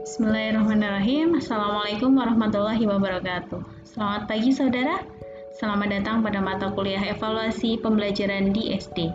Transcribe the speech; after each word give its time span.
Bismillahirrahmanirrahim. 0.00 1.36
Assalamualaikum 1.36 2.16
warahmatullahi 2.16 2.88
wabarakatuh. 2.88 3.84
Selamat 3.84 4.24
pagi 4.24 4.48
saudara. 4.48 5.04
Selamat 5.52 5.92
datang 5.92 6.24
pada 6.24 6.40
mata 6.40 6.72
kuliah 6.72 7.04
evaluasi 7.04 7.76
pembelajaran 7.84 8.48
di 8.48 8.72
SD. 8.80 9.12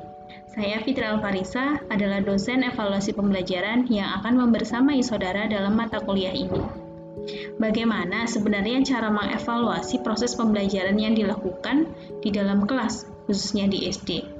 Saya 0.53 0.77
Fitri 0.85 1.01
Alfarisa 1.01 1.81
adalah 1.89 2.21
dosen 2.21 2.61
evaluasi 2.61 3.17
pembelajaran 3.17 3.89
yang 3.89 4.13
akan 4.21 4.45
membersamai 4.45 5.01
saudara 5.01 5.49
dalam 5.49 5.73
mata 5.73 5.97
kuliah 6.05 6.37
ini. 6.37 6.61
Bagaimana 7.57 8.29
sebenarnya 8.29 8.85
cara 8.85 9.09
mengevaluasi 9.09 10.05
proses 10.05 10.37
pembelajaran 10.37 11.01
yang 11.01 11.17
dilakukan 11.17 11.89
di 12.21 12.29
dalam 12.29 12.69
kelas, 12.69 13.09
khususnya 13.25 13.65
di 13.65 13.89
SD? 13.89 14.34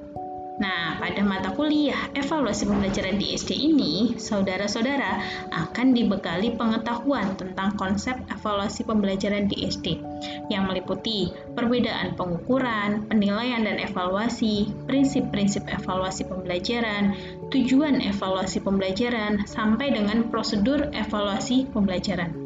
Nah, 0.55 0.95
pada 0.95 1.19
mata 1.19 1.51
kuliah 1.51 2.07
evaluasi 2.15 2.63
pembelajaran 2.63 3.19
di 3.19 3.35
SD 3.35 3.59
ini, 3.59 4.15
saudara-saudara 4.15 5.19
akan 5.51 5.91
dibekali 5.91 6.55
pengetahuan 6.55 7.35
tentang 7.35 7.75
konsep 7.75 8.15
evaluasi 8.31 8.87
pembelajaran 8.87 9.51
di 9.51 9.67
SD 9.67 9.99
yang 10.47 10.71
meliputi 10.71 11.27
perbedaan 11.59 12.15
pengukuran, 12.15 13.03
penilaian 13.11 13.67
dan 13.67 13.83
evaluasi, 13.83 14.71
prinsip-prinsip 14.87 15.67
evaluasi 15.67 16.23
pembelajaran, 16.23 17.11
tujuan 17.51 17.99
evaluasi 17.99 18.63
pembelajaran, 18.63 19.43
sampai 19.43 19.91
dengan 19.91 20.31
prosedur 20.31 20.87
evaluasi 20.95 21.67
pembelajaran. 21.75 22.44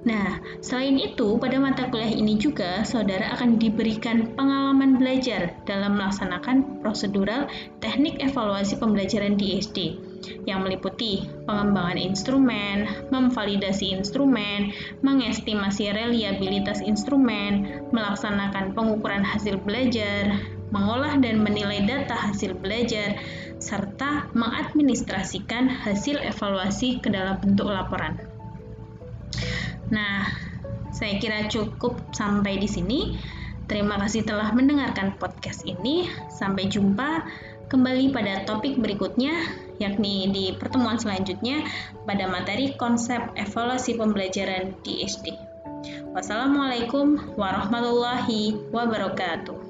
Nah, 0.00 0.40
selain 0.64 0.96
itu, 0.96 1.36
pada 1.36 1.60
mata 1.60 1.84
kuliah 1.92 2.08
ini 2.08 2.40
juga 2.40 2.88
saudara 2.88 3.36
akan 3.36 3.60
diberikan 3.60 4.32
pengalaman 4.32 4.96
belajar 4.96 5.52
dalam 5.68 6.00
melaksanakan 6.00 6.80
prosedural 6.80 7.44
teknik 7.84 8.16
evaluasi 8.16 8.80
pembelajaran 8.80 9.36
di 9.36 9.60
SD 9.60 10.00
yang 10.48 10.64
meliputi 10.64 11.28
pengembangan 11.44 12.00
instrumen, 12.00 12.88
memvalidasi 13.12 13.92
instrumen, 13.92 14.72
mengestimasi 15.04 15.92
reliabilitas 15.92 16.80
instrumen, 16.80 17.84
melaksanakan 17.92 18.72
pengukuran 18.72 19.20
hasil 19.20 19.60
belajar, 19.60 20.40
mengolah 20.72 21.20
dan 21.20 21.44
menilai 21.44 21.84
data 21.84 22.16
hasil 22.16 22.56
belajar, 22.56 23.20
serta 23.60 24.32
mengadministrasikan 24.32 25.68
hasil 25.68 26.24
evaluasi 26.24 27.04
ke 27.04 27.12
dalam 27.12 27.36
bentuk 27.36 27.68
laporan. 27.68 28.39
Nah, 29.90 30.26
saya 30.90 31.18
kira 31.22 31.46
cukup 31.46 32.10
sampai 32.14 32.58
di 32.58 32.66
sini. 32.66 33.00
Terima 33.70 33.94
kasih 34.02 34.26
telah 34.26 34.50
mendengarkan 34.50 35.14
podcast 35.14 35.62
ini. 35.62 36.10
Sampai 36.26 36.66
jumpa 36.66 37.22
kembali 37.70 38.10
pada 38.10 38.42
topik 38.42 38.82
berikutnya, 38.82 39.46
yakni 39.78 40.26
di 40.34 40.44
pertemuan 40.58 40.98
selanjutnya 40.98 41.62
pada 42.02 42.26
materi 42.26 42.74
konsep 42.74 43.22
evaluasi 43.38 43.94
pembelajaran 43.94 44.74
di 44.82 45.06
SD. 45.06 45.30
Wassalamualaikum 46.10 47.38
warahmatullahi 47.38 48.58
wabarakatuh. 48.74 49.69